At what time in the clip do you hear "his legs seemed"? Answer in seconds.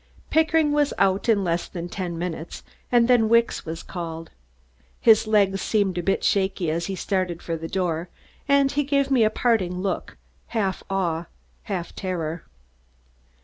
4.99-5.95